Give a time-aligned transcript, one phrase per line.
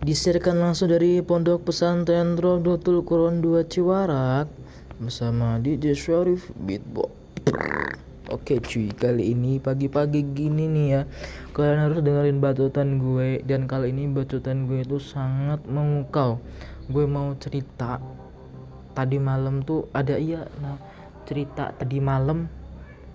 [0.00, 4.48] Disiarkan langsung dari Pondok Pesantren Rodotul Quran 2 Ciwarak
[4.96, 7.12] bersama DJ Syarif Beatbox.
[8.32, 11.02] Oke cuy, kali ini pagi-pagi gini nih ya.
[11.52, 16.40] Kalian harus dengerin batutan gue Dan kali ini batutan gue itu sangat memukau.
[16.88, 18.00] Gue mau cerita.
[18.96, 20.80] Tadi malam tuh ada iya Nah
[21.28, 22.48] cerita tadi malam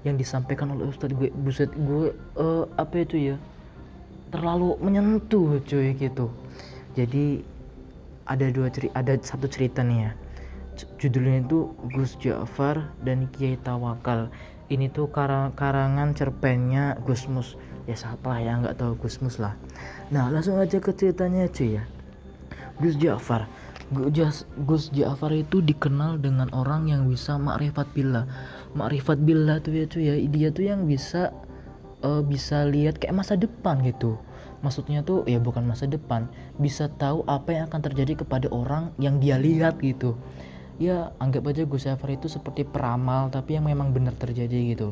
[0.05, 1.33] Yang disampaikan oleh Ustadz gue.
[1.33, 3.41] Buset gue uh, apa itu ya?
[4.29, 6.29] Terlalu menyentuh cuy gitu
[6.95, 7.43] jadi
[8.25, 10.11] ada dua cerita ada satu cerita nih ya.
[10.99, 14.27] Judulnya itu Gus Ja'far dan Kiai Tawakal.
[14.67, 17.53] Ini tuh karang karangan cerpennya Gusmus
[17.85, 18.57] ya siapa ya?
[18.57, 19.53] Nggak tahu Gusmus lah.
[20.09, 21.83] Nah langsung aja ke ceritanya cuy ya.
[22.81, 23.47] Gus Ja'far.
[24.65, 28.25] Gus Ja'far itu dikenal dengan orang yang bisa makrifat billah.
[28.73, 30.15] Makrifat billah tuh ya cuy ya.
[30.27, 31.31] Dia tuh yang bisa
[32.01, 34.17] uh, bisa lihat kayak masa depan gitu
[34.65, 36.25] maksudnya tuh ya bukan masa depan.
[36.57, 40.17] Bisa tahu apa yang akan terjadi kepada orang yang dia lihat gitu.
[40.81, 44.89] Ya anggap aja Gus Jafar itu seperti peramal tapi yang memang benar terjadi gitu.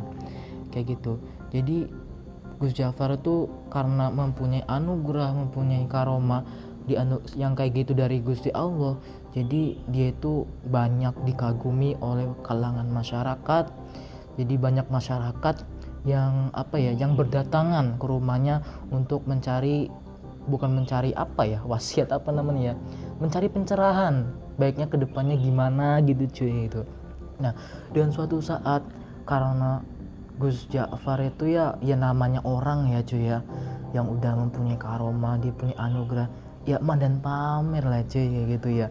[0.69, 1.17] Kayak gitu.
[1.49, 1.89] Jadi
[2.61, 6.45] Gus Jafar itu karena mempunyai anugerah mempunyai karoma
[6.85, 8.99] di anu yang kayak gitu dari Gusti Allah
[9.33, 13.65] jadi dia itu banyak dikagumi oleh kalangan masyarakat.
[14.37, 15.55] Jadi banyak masyarakat
[16.03, 18.59] yang apa ya yang berdatangan ke rumahnya
[18.91, 19.87] untuk mencari
[20.47, 22.75] bukan mencari apa ya wasiat apa namanya ya
[23.23, 24.27] mencari pencerahan
[24.59, 26.81] baiknya ke depannya gimana gitu cuy itu
[27.39, 27.55] nah
[27.95, 28.83] dan suatu saat
[29.23, 29.81] karena
[30.33, 33.39] Gus Ja'far itu ya ya namanya orang ya cuy ya
[33.93, 36.27] yang udah mempunyai karoma dia punya anugerah
[36.63, 38.87] ya mandan pamer lah cuy kayak gitu ya.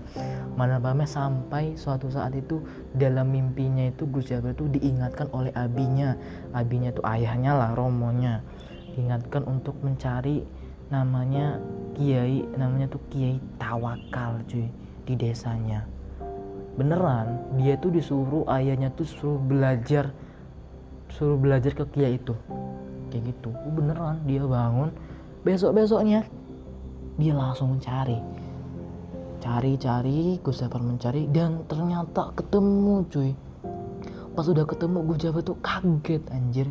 [0.56, 2.60] Mandan pamer sampai suatu saat itu
[2.92, 6.16] dalam mimpinya itu Gus Jabir itu diingatkan oleh abinya.
[6.52, 8.44] Abinya itu ayahnya lah romonya.
[8.92, 10.44] Diingatkan untuk mencari
[10.92, 11.56] namanya
[11.96, 14.68] kiai namanya tuh kiai tawakal cuy
[15.08, 15.88] di desanya.
[16.76, 20.12] Beneran dia tuh disuruh ayahnya tuh suruh belajar
[21.08, 22.36] suruh belajar ke kiai itu.
[23.08, 23.48] Kayak gitu.
[23.72, 24.92] Beneran dia bangun.
[25.42, 26.28] Besok besoknya
[27.20, 28.16] dia langsung mencari.
[29.42, 33.30] Cari-cari Gus Jafar mencari dan ternyata ketemu cuy.
[34.32, 36.68] Pas udah ketemu Gus Jafar tuh kaget anjir.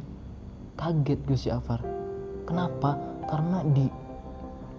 [0.79, 1.83] Kaget Gus Jafar.
[2.47, 2.97] Kenapa?
[3.29, 3.85] Karena di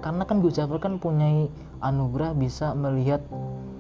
[0.03, 1.47] karena kan Gus Jafar kan punya
[1.79, 3.23] anugerah bisa melihat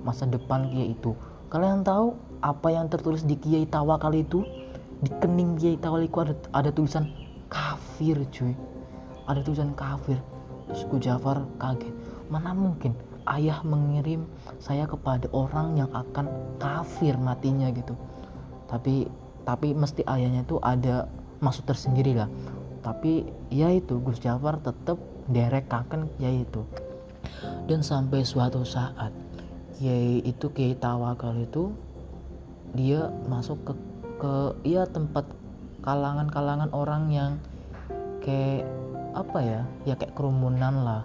[0.06, 1.18] masa depan Kiai itu.
[1.50, 4.46] Kalian tahu apa yang tertulis di Kiai Tawakal itu?
[5.02, 7.10] Di kening Kiai Tawakal itu ada, ada tulisan
[7.50, 8.54] kafir cuy.
[9.26, 10.20] Ada tulisan kafir
[10.70, 11.90] suku Jafar kaget.
[12.30, 12.94] Mana mungkin
[13.26, 14.26] ayah mengirim
[14.62, 16.30] saya kepada orang yang akan
[16.62, 17.98] kafir matinya gitu.
[18.70, 19.10] Tapi
[19.42, 21.10] tapi mesti ayahnya itu ada
[21.42, 22.30] maksud tersendiri lah.
[22.82, 24.98] Tapi ya itu Gus Jafar tetap
[25.30, 26.62] derek kaken ya itu.
[27.66, 29.10] Dan sampai suatu saat
[29.78, 31.74] Kiai itu Kiai Tawakal itu
[32.72, 33.72] dia masuk ke
[34.22, 35.26] ke ya tempat
[35.82, 37.32] kalangan-kalangan orang yang
[38.22, 38.62] kayak
[39.12, 41.02] apa ya ya kayak kerumunan lah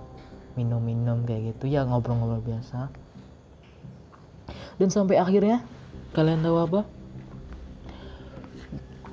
[0.57, 2.89] minum-minum kayak gitu ya ngobrol-ngobrol biasa.
[4.81, 5.61] Dan sampai akhirnya
[6.17, 6.81] kalian tahu apa?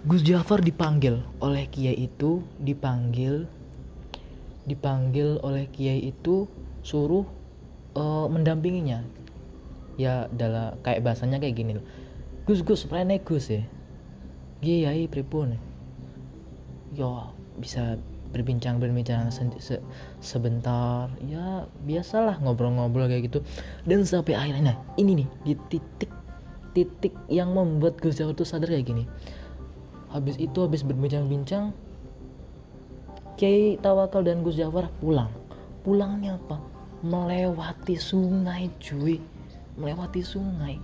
[0.04, 3.48] Gus Jafar dipanggil oleh Kiai itu dipanggil
[4.68, 6.48] dipanggil oleh Kiai itu
[6.84, 7.24] suruh
[7.96, 9.04] uh, mendampinginya.
[9.96, 11.86] Ya dalam kayak bahasanya kayak gini loh.
[12.44, 13.64] Gus Gus prene Gus ya.
[14.60, 15.56] Kiai pripun?
[16.96, 17.96] Ya bisa
[18.34, 19.78] berbincang berbincang se se
[20.18, 21.06] sebentar.
[21.22, 23.46] Ya biasalah ngobrol-ngobrol kayak gitu.
[23.86, 26.10] Dan sampai akhirnya nah ini nih di titik
[26.74, 29.06] titik yang membuat Gus Jafar tuh sadar kayak gini.
[30.10, 31.70] Habis itu habis berbincang-bincang
[33.38, 35.30] Kiai Tawakal dan Gus Jafar pulang.
[35.86, 36.58] Pulangnya apa?
[37.06, 39.22] Melewati sungai cuy.
[39.78, 40.82] Melewati sungai.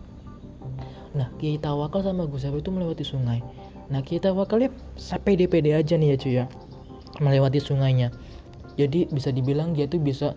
[1.18, 3.42] Nah Kiai Tawakal sama Gus Jafar itu melewati sungai.
[3.90, 4.70] Nah Kiai Tawakal ya
[5.22, 6.46] pede-pede aja nih ya cuy ya
[7.20, 8.10] melewati sungainya.
[8.80, 10.32] Jadi bisa dibilang dia tuh bisa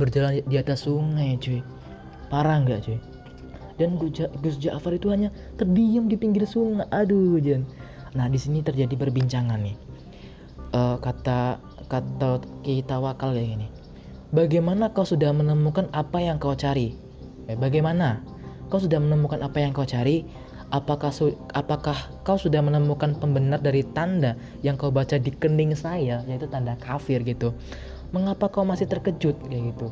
[0.00, 1.60] berjalan di atas sungai cuy.
[2.32, 2.98] Parah nggak cuy?
[3.74, 3.98] Dan
[4.40, 5.28] Gus Ja'far itu hanya
[5.60, 6.88] terdiam di pinggir sungai.
[6.90, 7.68] Aduh Jan
[8.14, 9.76] nah di sini terjadi perbincangan nih.
[10.74, 11.58] Uh, kata
[11.90, 13.66] kata kita wakal kayak gini.
[14.34, 16.94] Bagaimana kau sudah menemukan apa yang kau cari?
[17.46, 18.22] Eh, bagaimana?
[18.66, 20.26] Kau sudah menemukan apa yang kau cari
[20.72, 21.12] apakah
[21.52, 26.78] apakah kau sudah menemukan pembenar dari tanda yang kau baca di kening saya yaitu tanda
[26.80, 27.52] kafir gitu?
[28.14, 29.90] Mengapa kau masih terkejut kayak gitu?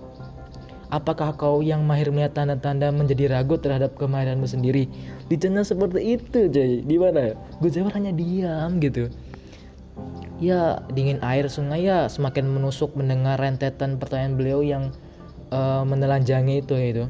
[0.93, 4.93] Apakah kau yang mahir melihat tanda-tanda menjadi ragu terhadap kemahiranmu sendiri?
[5.33, 9.09] Dicenah seperti itu jadi gimana gue jawab hanya diam gitu.
[10.37, 14.93] Ya dingin air sungai ya semakin menusuk mendengar rentetan pertanyaan beliau yang
[15.49, 17.05] uh, menelanjangi itu gitu.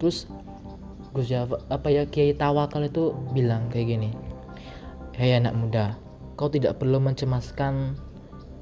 [0.00, 0.30] Terus
[1.18, 4.10] Gus Jafar apa ya Kiai Tawakal itu bilang kayak gini
[5.18, 5.98] Hei anak muda
[6.38, 7.98] kau tidak perlu mencemaskan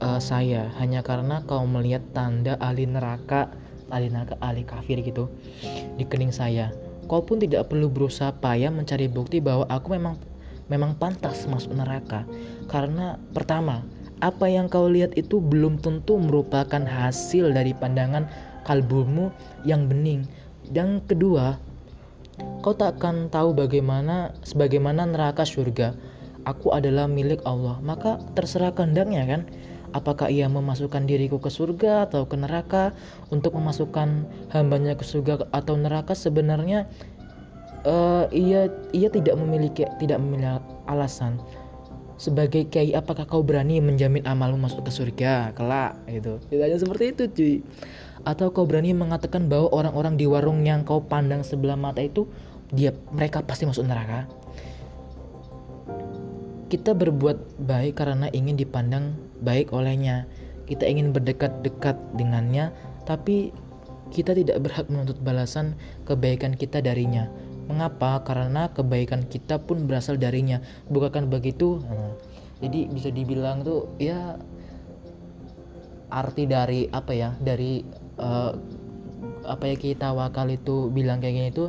[0.00, 3.53] uh, saya hanya karena kau melihat tanda ahli neraka
[3.93, 5.31] ahli neraka ahli kafir gitu
[6.00, 6.73] di kening saya.
[7.06, 10.19] Kau pun tidak perlu berusaha payah mencari bukti bahwa aku memang
[10.67, 12.26] memang pantas masuk neraka.
[12.67, 13.87] Karena pertama
[14.19, 18.26] apa yang kau lihat itu belum tentu merupakan hasil dari pandangan
[18.67, 19.31] kalbumu
[19.62, 20.26] yang bening.
[20.67, 21.62] Dan kedua
[22.61, 25.97] kau tak akan tahu bagaimana sebagaimana neraka surga?
[26.47, 27.79] Aku adalah milik Allah.
[27.83, 29.43] Maka terserah kehendaknya kan?
[29.94, 32.94] Apakah ia memasukkan diriku ke surga atau ke neraka?
[33.35, 36.87] Untuk memasukkan hambanya ke surga atau neraka sebenarnya
[37.87, 40.59] uh, ia ia tidak memiliki tidak memiliki
[40.91, 41.38] alasan
[42.17, 46.01] sebagai kiai apakah kau berani menjamin amalmu masuk ke surga kelak?
[46.09, 46.41] Gitu.
[46.57, 47.57] Hanya seperti itu cuy.
[48.25, 52.25] Atau kau berani mengatakan bahwa orang-orang di warung yang kau pandang sebelah mata itu
[52.73, 54.25] dia mereka pasti masuk neraka?
[56.67, 60.27] Kita berbuat baik karena ingin dipandang baik olehnya.
[60.67, 62.75] Kita ingin berdekat-dekat dengannya
[63.07, 63.55] tapi
[64.11, 67.31] kita tidak berhak menuntut balasan kebaikan kita darinya
[67.67, 68.23] Mengapa?
[68.23, 70.63] Karena kebaikan kita pun berasal darinya.
[70.91, 71.83] Bukan begitu?
[71.83, 72.15] Nah,
[72.63, 74.39] jadi bisa dibilang tuh ya
[76.11, 77.35] arti dari apa ya?
[77.43, 77.83] Dari
[78.23, 78.53] uh,
[79.47, 81.67] apa ya kita wakal itu bilang kayak gini itu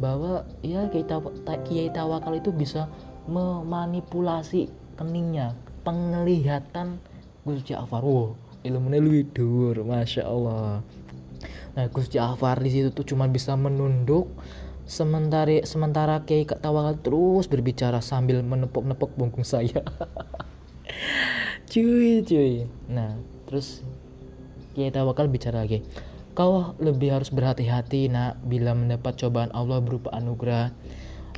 [0.00, 1.20] bahwa ya kita
[1.68, 2.88] kiai tawakal itu bisa
[3.28, 5.52] memanipulasi keningnya
[5.84, 6.96] penglihatan
[7.44, 8.32] Gus Ja'far wow
[8.64, 10.80] ilmunya lebih dur masya Allah
[11.76, 14.32] nah Gus Ja'far di situ tuh cuma bisa menunduk
[14.90, 19.86] Sementara sementara Kiai Tawakal terus berbicara sambil menepuk-nepuk punggung saya.
[21.70, 22.66] cuy, cuy.
[22.90, 23.14] Nah,
[23.46, 23.86] terus
[24.74, 25.86] Kiai Tawakal bicara lagi.
[26.34, 30.74] Kau lebih harus berhati-hati nak bila mendapat cobaan Allah berupa anugerah.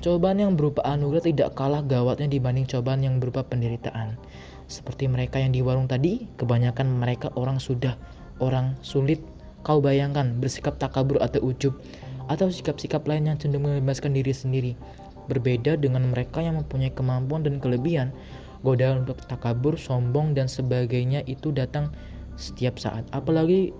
[0.00, 4.16] Cobaan yang berupa anugerah tidak kalah gawatnya dibanding cobaan yang berupa penderitaan.
[4.64, 8.00] Seperti mereka yang di warung tadi, kebanyakan mereka orang sudah
[8.40, 9.20] orang sulit.
[9.60, 11.76] Kau bayangkan bersikap takabur atau ujub
[12.28, 14.72] atau sikap-sikap lain yang cenderung membebaskan diri sendiri.
[15.30, 18.10] Berbeda dengan mereka yang mempunyai kemampuan dan kelebihan,
[18.66, 21.94] godaan untuk takabur, sombong, dan sebagainya itu datang
[22.34, 23.06] setiap saat.
[23.14, 23.70] Apalagi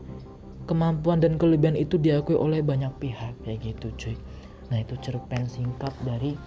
[0.70, 4.16] kemampuan dan kelebihan itu diakui oleh banyak pihak kayak gitu cuy.
[4.70, 6.38] Nah itu cerpen singkat dari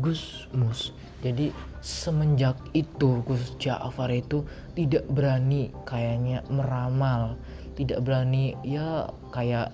[0.00, 0.96] Gus Mus.
[1.20, 1.52] Jadi
[1.84, 4.42] semenjak itu Gus Ja'far itu
[4.72, 7.36] tidak berani kayaknya meramal,
[7.76, 9.70] tidak berani ya kayak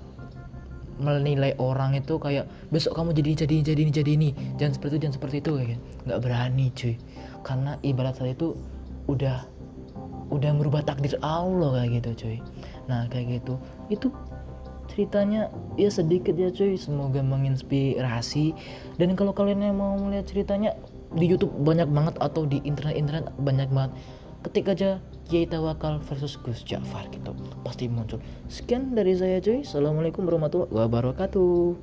[0.99, 4.31] menilai orang itu kayak besok kamu jadi jadi jadi ini jadi ini.
[4.59, 5.83] Jangan seperti itu jangan seperti itu kayak gitu.
[6.07, 6.95] nggak berani cuy.
[7.47, 8.49] Karena ibarat saya itu
[9.09, 9.39] udah
[10.29, 12.39] udah merubah takdir Allah kayak gitu cuy.
[12.91, 13.57] Nah kayak gitu.
[13.89, 14.13] Itu
[14.91, 15.49] ceritanya
[15.79, 16.75] ya sedikit ya cuy.
[16.75, 18.53] Semoga menginspirasi.
[19.01, 20.75] Dan kalau kalian yang mau melihat ceritanya
[21.17, 23.93] di YouTube banyak banget atau di internet-internet banyak banget
[24.47, 27.37] ketik aja Kiai Tawakal versus Gus Ja'far gitu.
[27.61, 28.23] Pasti muncul.
[28.49, 29.61] Sekian dari saya cuy.
[29.61, 31.77] Assalamualaikum warahmatullahi wabarakatuh